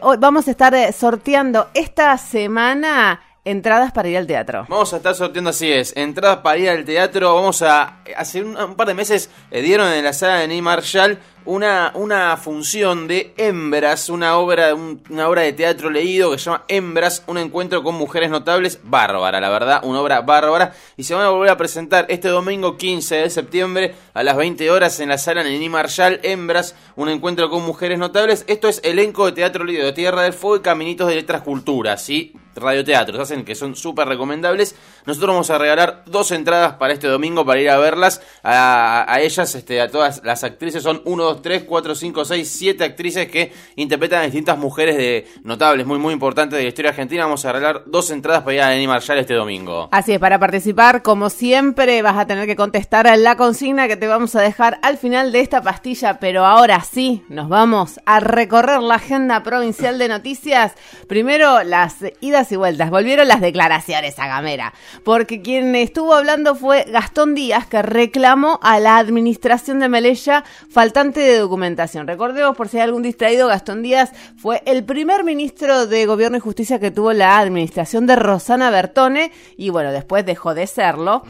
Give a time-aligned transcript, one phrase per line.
[0.01, 4.67] Hoy vamos a estar eh, sorteando esta semana entradas para ir al teatro.
[4.69, 7.35] Vamos a estar sorteando, así es, entradas para ir al teatro.
[7.35, 10.63] Vamos a, hace un, un par de meses, eh, dieron en la sala de Ney
[10.63, 16.39] Marshall una, una función de Hembras, una obra, un- una obra de teatro leído que
[16.39, 20.73] se llama Hembras, un encuentro con mujeres notables, bárbara, la verdad, una obra bárbara.
[20.97, 24.71] Y se van a volver a presentar este domingo 15 de septiembre a las 20
[24.71, 28.45] horas en la sala Ney Marshall, Hembras, un encuentro con mujeres notables.
[28.47, 32.33] Esto es elenco de teatro leído Tierra del Fuego y Caminitos de Letras Culturas, ¿sí?
[32.57, 34.77] radioteatros hacen que son súper recomendables.
[35.07, 38.23] Nosotros vamos a regalar dos entradas para este domingo para ir a verlas.
[38.45, 42.49] A, a ellas, este, a todas las actrices, son 1, 2, 3, 4, 5, 6,
[42.49, 46.91] 7 actrices que interpretan a distintas mujeres de notables, muy, muy importantes de la historia
[46.91, 47.25] argentina.
[47.25, 49.89] Vamos a regalar dos entradas para ir a Denis Marshall este domingo.
[49.91, 53.97] Así es, para participar, como siempre, vas a tener que contestar a la consigna que
[53.97, 58.21] te vamos a dejar al final de esta pastilla, pero ahora sí, nos vamos a
[58.21, 60.73] recorrer la agenda provincial de noticias.
[61.09, 62.91] Primero, las idas y vueltas.
[62.91, 68.79] Volvieron las declaraciones a Gamera, porque quien estuvo hablando fue Gastón Díaz, que reclamó a
[68.81, 72.07] la administración de Melella faltante de documentación.
[72.07, 76.41] Recordemos, por si hay algún distraído, Gastón Díaz fue el primer ministro de Gobierno y
[76.41, 81.23] Justicia que tuvo la administración de Rosana Bertone y bueno, después dejó de serlo.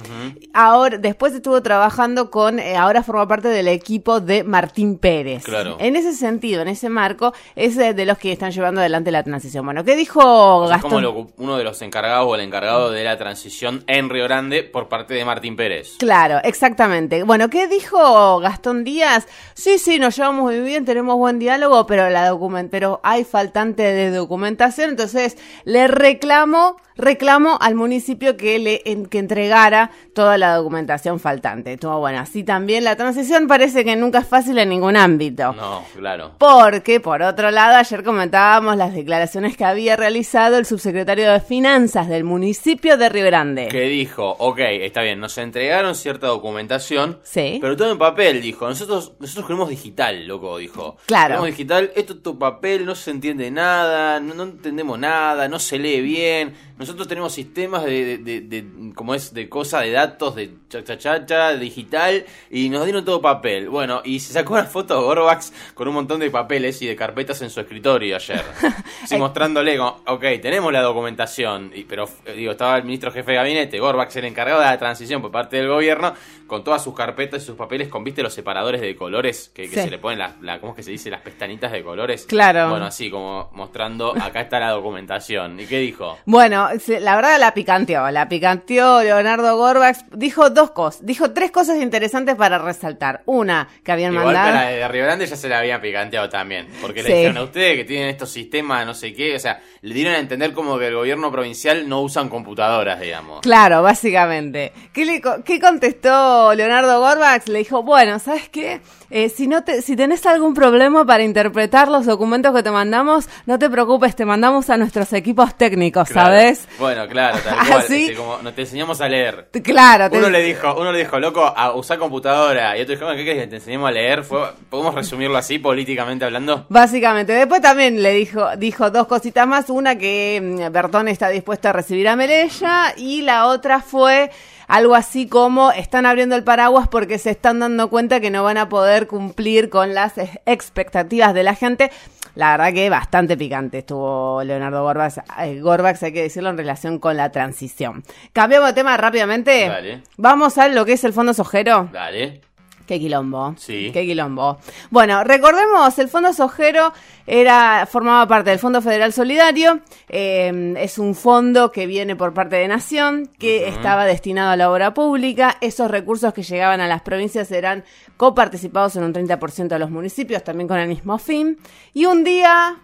[0.53, 5.45] Ahora, después estuvo trabajando con, eh, ahora forma parte del equipo de Martín Pérez.
[5.45, 5.77] Claro.
[5.81, 9.23] En ese sentido, en ese marco, es eh, de los que están llevando adelante la
[9.23, 9.65] transición.
[9.65, 11.15] Bueno, ¿qué dijo O sea, es como Gastón?
[11.15, 14.89] lo- uno de los encargados o el encargado de la transición en Río Grande por
[14.89, 15.97] parte de Martín Pérez.
[15.99, 17.23] Claro, exactamente.
[17.25, 19.27] Bueno, ¿qué dijo Gastón Díaz?
[19.55, 23.83] Sí, sí, nos llevamos muy bien, tenemos buen diálogo, pero la document pero hay faltante
[23.83, 30.55] de documentación, entonces le reclamo, reclamo al municipio que le en- que entregara toda la
[30.56, 31.72] documentación faltante.
[31.75, 35.53] Estuvo bueno, así también la transición parece que nunca es fácil en ningún ámbito.
[35.55, 36.32] No, claro.
[36.38, 42.09] Porque, por otro lado, ayer comentábamos las declaraciones que había realizado el subsecretario de Finanzas
[42.09, 43.69] del municipio de Río Grande.
[43.69, 47.59] Que dijo, ok, está bien, nos entregaron cierta documentación, Sí.
[47.61, 48.69] pero todo en papel, dijo.
[48.69, 50.97] Nosotros nosotros queremos digital, loco, dijo.
[51.06, 51.28] Claro.
[51.28, 55.59] Queremos digital, esto es tu papel, no se entiende nada, no, no entendemos nada, no
[55.59, 56.55] se lee bien.
[56.84, 60.84] Nosotros tenemos sistemas de, de, de- de- como es, de cosa, de datos, de cha
[60.99, 63.69] cha cha digital, y nos dieron todo papel.
[63.71, 66.94] Bueno, y se sacó una foto de Gorbax con un montón de papeles y de
[66.94, 68.43] carpetas en su escritorio ayer.
[69.06, 73.33] Sí, mostrándole, como, ok, tenemos la documentación, y, pero eh, digo, estaba el ministro jefe
[73.33, 76.15] de gabinete, Gorbax, el encargado de la transición por parte del gobierno,
[76.47, 79.77] con todas sus carpetas y sus papeles, con, viste, los separadores de colores, que, que
[79.77, 79.83] Sí.
[79.83, 81.11] se le ponen las, la, ¿cómo es que se dice?
[81.11, 82.25] Las pestañitas de colores.
[82.27, 82.71] Claro.
[82.71, 85.61] Bueno, así como mostrando, acá está la documentación.
[85.61, 86.19] ¿Y qué dijo?
[86.25, 86.69] Bueno,
[87.01, 90.05] la verdad la picanteó, la picanteó Leonardo Gorbax.
[90.12, 93.23] Dijo dos cosas, dijo tres cosas interesantes para resaltar.
[93.27, 94.53] Una, que habían Igual mandado...
[94.55, 96.69] para de Río Grande ya se la habían picanteado también.
[96.81, 97.09] Porque Sí.
[97.09, 99.35] le dijeron a ustedes que tienen estos sistemas, no sé qué.
[99.37, 103.41] O sea, le dieron a entender como que el gobierno provincial no usan computadoras, digamos.
[103.41, 104.73] Claro, básicamente.
[104.93, 107.49] ¿Qué, le qué contestó Leonardo Gorbax?
[107.49, 108.81] Le dijo, bueno, ¿sabes qué?
[109.11, 113.29] Eh, si, no te, si tenés algún problema para interpretar los documentos que te mandamos,
[113.47, 116.29] no te preocupes, te mandamos a nuestros equipos técnicos, Claro.
[116.29, 116.64] ¿sabes?
[116.79, 117.81] Bueno, claro, tal cual.
[117.81, 119.49] Así- este, como, te enseñamos a leer.
[119.63, 122.77] Claro, te- Uno le dijo, uno le dijo, loco, a usar computadora.
[122.77, 124.25] Y otro dijo, "Bueno, ¿qué querés que te enseñemos a leer?
[124.25, 124.41] Fue,
[124.71, 126.67] ¿Podemos resumirlo así, políticamente hablando?
[126.69, 127.33] Básicamente.
[127.33, 129.71] Después también le dijo, dijo dos cositas más.
[129.71, 134.31] Una que mm, Bertón está dispuesta a recibir a Melella y la otra fue
[134.67, 138.56] algo así como están abriendo el paraguas porque se están dando cuenta que no van
[138.56, 140.15] a poder cumplir con las
[140.47, 141.91] expectativas de la gente.
[142.35, 146.99] La verdad que bastante picante estuvo Leonardo Gorbax, eh, Gorbax, hay que decirlo, en relación
[146.99, 148.03] con la transición.
[148.33, 149.69] Cambiamos de tema rápidamente.
[149.69, 150.03] Dale.
[150.17, 151.89] Vamos a lo que es el Fondo Sojero.
[151.93, 152.41] Dale.
[152.87, 153.55] Qué quilombo.
[153.57, 153.91] Sí.
[153.93, 154.59] Qué quilombo.
[154.91, 156.93] Bueno, recordemos, el Fondo Sojero
[157.27, 159.81] era, formaba parte del Fondo Federal Solidario.
[160.09, 164.71] eh, es un fondo que viene por parte de Nación, que estaba destinado a la
[164.71, 165.57] obra pública.
[165.61, 167.85] Esos recursos que llegaban a las provincias eran
[168.17, 171.59] coparticipados en un 30% de los municipios, también con el mismo fin.
[171.95, 172.77] Y un día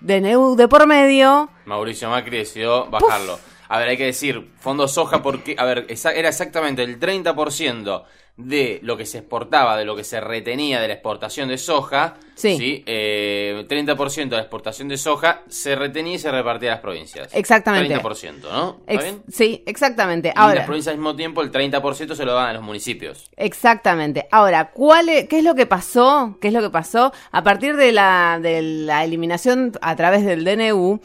[0.00, 1.48] DNU de por medio.
[1.66, 3.38] Mauricio Macri decidió bajarlo.
[3.68, 8.04] A ver, hay que decir, fondo soja porque, a ver, era exactamente el 30%
[8.36, 12.14] de lo que se exportaba, de lo que se retenía de la exportación de soja.
[12.34, 12.82] Sí.
[12.86, 17.28] Eh, 30% de la exportación de soja se retenía y se repartía a las provincias.
[17.32, 17.94] Exactamente.
[17.96, 18.80] 30%, ¿no?
[18.88, 19.22] ¿Está bien?
[19.30, 20.30] sí, exactamente.
[20.30, 23.30] y Ahora, las provincias al mismo tiempo el 30% se lo dan a los municipios.
[23.36, 24.26] Exactamente.
[24.32, 26.36] Ahora, ¿cuál es- ¿qué es lo que pasó?
[26.40, 27.12] ¿Qué es lo que pasó?
[27.30, 31.00] A partir de la, de la eliminación a través del DNU,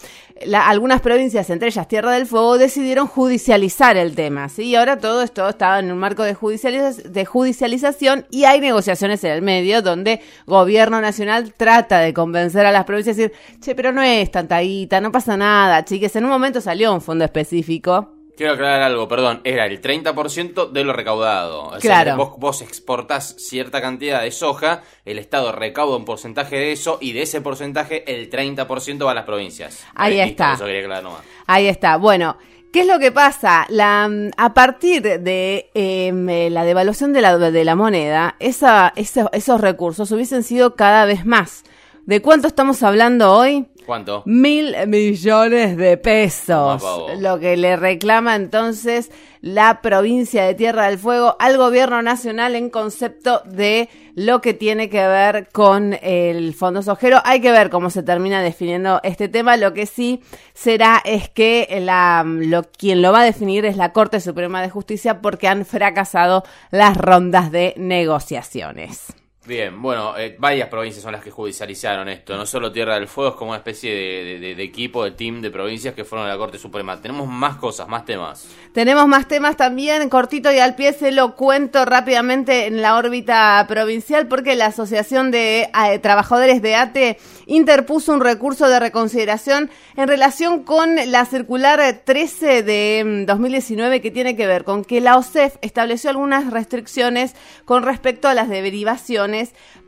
[0.46, 4.64] la- algunas provincias, entre ellas Tierra del Fuego, decidieron judicializar el tema, ¿sí?
[4.64, 9.24] Y ahora todo esto está en un marco de, judicializa- de judicialización y hay negociaciones
[9.24, 13.76] en el medio donde gobierno nacional trata de convencer a las provincias y decir, che,
[13.76, 16.16] pero no es tanta guita, no pasa nada, chiques.
[16.16, 18.19] En un momento salió un fondo específico.
[18.40, 21.64] Quiero aclarar algo, perdón, era el 30% de lo recaudado.
[21.64, 22.16] O sea, Claro.
[22.16, 27.12] vos, vos exportás cierta cantidad de soja, el Estado recauda un porcentaje de eso y
[27.12, 29.86] de ese porcentaje el 30% va a las provincias.
[29.94, 30.54] Ahí está.
[30.54, 31.20] Eso quería aclarar nomás.
[31.48, 31.98] Ahí está.
[31.98, 32.38] Bueno,
[32.72, 33.66] ¿qué es lo que pasa?
[33.68, 38.94] La, mm, a partir de em, eh, la devaluación de la, de la moneda, esa,
[38.96, 41.66] esa- esos recursos hubiesen sido cada vez más.
[42.10, 43.68] ¿De cuánto estamos hablando hoy?
[43.86, 44.24] ¿Cuánto?
[44.26, 46.84] Mil millones de pesos.
[47.20, 49.12] Lo que le reclama entonces
[49.42, 54.90] la provincia de Tierra del Fuego al gobierno nacional en concepto de lo que tiene
[54.90, 57.22] que ver con el fondo sojero.
[57.26, 59.56] Hay que ver cómo se termina definiendo este tema.
[59.56, 60.24] Lo que sí
[60.56, 64.72] será es que la, lo, quien lo va a definir es la Corte Suprema de
[64.72, 69.14] Justicia porque han fracasado las rondas de negociaciones.
[69.46, 72.36] Bien, bueno, eh, varias provincias son las que judicializaron esto.
[72.36, 73.90] No solo Tierra del Fuego, es como una especie
[74.38, 77.02] de, equipo, de team de provincias que fueron a la Corte Suprema.
[77.02, 78.50] Tenemos más cosas, más temas.
[78.74, 83.66] Tenemos más temas también, cortito y al pie se lo cuento rápidamente en la órbita
[83.68, 90.08] provincial porque la Asociación de eh, Trabajadores de ATE interpuso un recurso de reconsideración en
[90.10, 95.18] relación con la circular 13 de mm, 2019 que tiene que ver con que la
[95.18, 99.29] OSEF estableció algunas restricciones con respecto a las derivaciones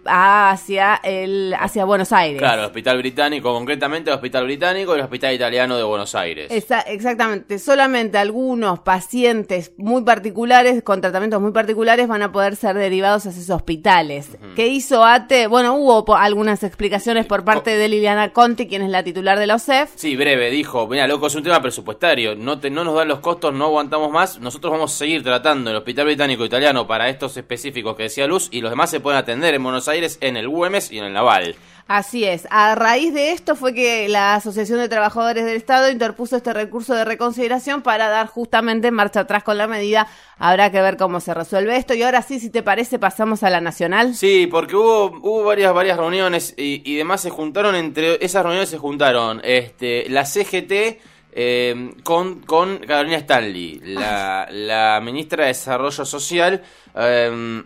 [0.06, 2.40] hacia el hacia Buenos Aires.
[2.40, 6.48] Claro, el Hospital Británico, concretamente el Hospital Británico y el Hospital Italiano de Buenos Aires.
[6.52, 12.76] Esa- exactamente, solamente algunos pacientes muy particulares, con tratamientos muy particulares, van a poder ser
[12.78, 14.30] derivados a esos hospitales.
[14.56, 15.48] ¿Qué hizo ATE?
[15.48, 19.48] Bueno, hubo po- algunas explicaciones por parte de Liliana Conti, quien es la titular de
[19.48, 19.92] la OSEF.
[19.96, 23.20] Sí, breve, dijo, mira, loco, es un tema presupuestario, no, te, no nos dan los
[23.20, 27.38] costos, no aguantamos más, nosotros vamos a seguir tratando el Hospital Británico Italiano para estos
[27.38, 30.48] específicos que decía Luz y los demás se pueden atender en Buenos Aires, en el
[30.48, 31.56] Güemes y en el Naval.
[31.88, 32.48] Así es.
[32.52, 36.94] A raíz de esto fue que la Asociación de Trabajadores del Estado interpuso este recurso
[36.94, 40.08] de reconsideración para dar justamente marcha atrás con la medida.
[40.38, 41.94] Habrá que ver cómo se resuelve esto.
[41.94, 44.16] Y ahora sí, si te parece, pasamos a la nacional.
[44.16, 48.70] Sí, porque hubo, hubo varias, varias reuniones y, y demás se juntaron, entre esas reuniones
[48.70, 50.72] se juntaron este, la CGT
[51.34, 56.64] eh, con, con Carolina Stanley, la, la ministra de Desarrollo Social.
[56.96, 57.64] eh,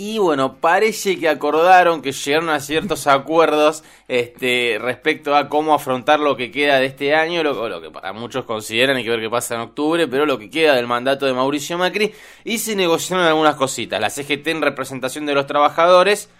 [0.00, 6.20] y bueno, parece que acordaron que llegaron a ciertos acuerdos este, respecto a cómo afrontar
[6.20, 9.18] lo que queda de este año, lo, lo que para muchos consideran, hay que ver
[9.18, 12.14] qué pasa en octubre, pero lo que queda del mandato de Mauricio Macri,
[12.44, 14.00] y se negociaron algunas cositas.
[14.00, 16.30] La CGT en representación de los trabajadores,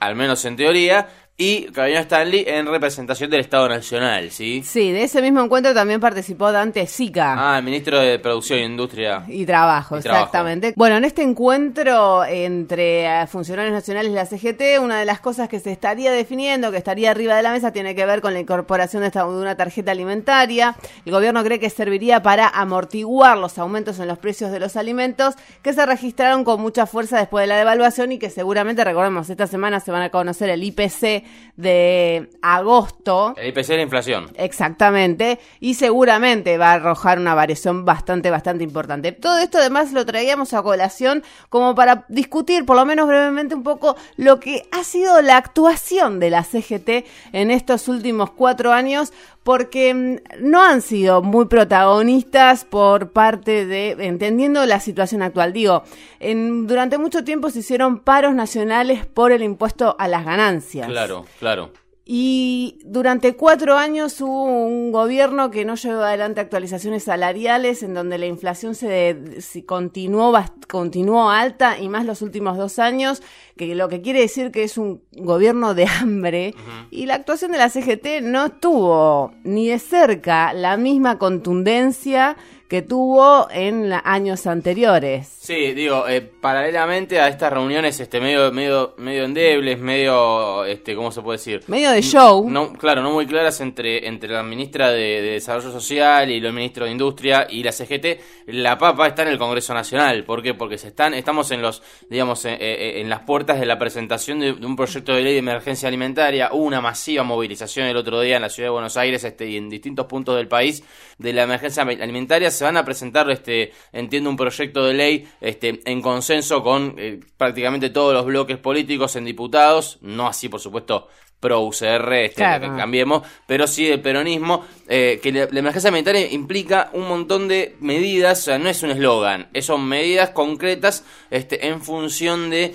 [0.00, 4.62] al menos en teoría, y Carolina Stanley en representación del Estado Nacional, ¿sí?
[4.64, 7.34] Sí, de ese mismo encuentro también participó Dante Sica.
[7.36, 9.24] Ah, el ministro de Producción e Industria.
[9.26, 10.22] Y trabajo, Y trabajo.
[10.26, 10.74] exactamente.
[10.76, 15.48] Bueno, en este encuentro entre eh, funcionarios nacionales y la CGT, una de las cosas
[15.48, 18.38] que se estaría definiendo, que estaría arriba de la mesa, tiene que ver con la
[18.38, 20.76] incorporación de, esta- de una tarjeta alimentaria.
[21.04, 25.34] El gobierno cree que serviría para amortiguar los aumentos en los precios de los alimentos
[25.62, 29.48] que se registraron con mucha fuerza después de la devaluación y que seguramente, recordemos, esta
[29.48, 31.23] semana se van a conocer el IPC
[31.56, 33.34] de agosto.
[33.36, 34.26] El IPC es la inflación.
[34.36, 39.12] Exactamente, y seguramente va a arrojar una variación bastante, bastante importante.
[39.12, 43.62] Todo esto además lo traíamos a colación como para discutir, por lo menos brevemente, un
[43.62, 49.12] poco lo que ha sido la actuación de la CGT en estos últimos cuatro años,
[49.44, 55.52] porque mm, no han sido muy protagonistas por parte de, entendiendo la situación actual.
[55.52, 55.84] Digo,
[56.18, 60.88] en, durante mucho tiempo se hicieron paros nacionales por el impuesto a las ganancias.
[60.88, 61.70] Claro, claro.
[62.06, 68.18] Y durante cuatro años hubo un gobierno que no llevó adelante actualizaciones salariales, en donde
[68.18, 70.34] la inflación se, se continuó,
[70.68, 73.22] continuó alta y más los últimos dos años,
[73.56, 76.54] que lo que quiere decir que es un gobierno de hambre.
[76.90, 82.36] Y la actuación de la CGT no tuvo ni de cerca la misma contundencia
[82.74, 85.28] que tuvo en años anteriores.
[85.28, 91.12] Sí, digo, eh, paralelamente a estas reuniones este medio medio medio endebles, medio este ¿cómo
[91.12, 91.62] se puede decir?
[91.68, 92.50] Medio de show.
[92.50, 96.86] No, claro, no muy claras entre entre la ministra de, Desarrollo Social y los ministros
[96.88, 100.54] de Industria y la CGT, la papa está en el Congreso Nacional, ¿por qué?
[100.54, 104.50] Porque se están estamos en los digamos en, en las puertas de la presentación de,
[104.50, 108.42] un proyecto de ley de emergencia alimentaria, hubo una masiva movilización el otro día en
[108.42, 110.82] la ciudad de Buenos Aires este y en distintos puntos del país
[111.18, 115.80] de la emergencia alimentaria se van a presentar, este, entiendo, un proyecto de ley este,
[115.84, 121.08] en consenso con eh, prácticamente todos los bloques políticos en diputados, no así, por supuesto,
[121.40, 126.88] pro UCR, este, que cambiemos, pero sí el peronismo, eh, que la, emergencia alimentaria implica
[126.94, 131.82] un montón de medidas, o sea, no es un eslogan, son medidas concretas este, en
[131.82, 132.74] función de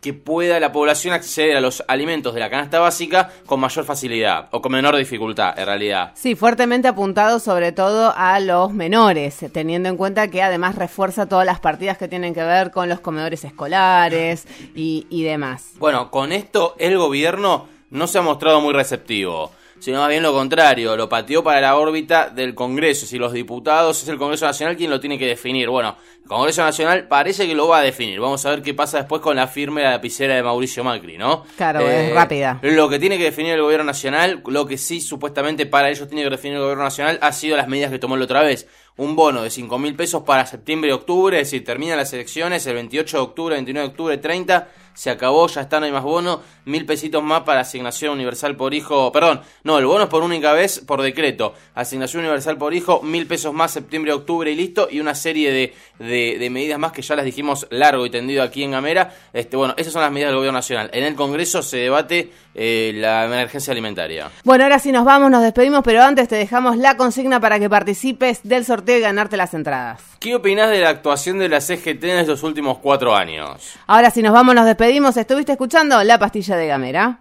[0.00, 4.48] que pueda la población acceder a los alimentos de la canasta básica con mayor facilidad
[4.52, 6.12] o con menor dificultad, en realidad.
[6.14, 11.46] Sí, fuertemente apuntado sobre todo a los menores, teniendo en cuenta que además refuerza todas
[11.46, 15.72] las partidas que tienen que ver con los comedores escolares y, y demás.
[15.78, 20.32] Bueno, con esto el gobierno no se ha mostrado muy receptivo sino más bien lo
[20.32, 23.06] contrario, lo pateó para la órbita del Congreso.
[23.06, 25.68] Si los diputados es el Congreso Nacional quien lo tiene que definir.
[25.68, 28.20] Bueno, el Congreso Nacional parece que lo va a definir.
[28.20, 31.44] Vamos a ver qué pasa después con la firme la lapicera de Mauricio Macri, ¿no?
[31.56, 32.58] Claro, es eh, rápida.
[32.62, 36.24] Lo que tiene que definir el Gobierno Nacional, lo que sí supuestamente para ellos tiene
[36.24, 38.66] que definir el Gobierno Nacional, ha sido las medidas que tomó la otra vez
[38.98, 42.66] un bono de 5 mil pesos para septiembre y octubre, es decir, terminan las elecciones
[42.66, 46.02] el 28 de octubre, 29 de octubre, 30, se acabó, ya está, no hay más
[46.02, 50.24] bono, mil pesitos más para asignación universal por hijo, perdón, no, el bono es por
[50.24, 54.88] única vez por decreto, asignación universal por hijo, mil pesos más septiembre, octubre y listo,
[54.90, 55.74] y una serie de,
[56.04, 59.74] de, medidas más que ya las dijimos largo y tendido aquí en Gamera, este, bueno,
[59.76, 60.90] esas son las medidas del gobierno nacional.
[60.92, 64.32] En el Congreso se debate eh, la emergencia alimentaria.
[64.42, 67.70] Bueno, ahora sí nos vamos, nos despedimos, pero antes te dejamos la consigna para que
[67.70, 70.00] participes del sorteo y ganarte las entradas.
[70.20, 73.74] ¿Qué opinas de la actuación de la CGT en estos últimos cuatro años?
[73.86, 75.16] Ahora sí nos vamos, nos despedimos.
[75.16, 77.20] ¿Estuviste escuchando La Pastilla de Gamera?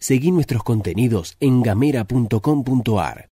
[0.00, 3.28] Seguí nuestros contenidos en gamera.com.ar.